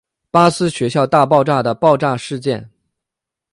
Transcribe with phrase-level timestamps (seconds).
[0.31, 2.71] 巴斯学校大爆炸的爆炸事件。